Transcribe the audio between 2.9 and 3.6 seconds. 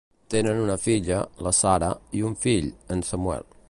en Samuel.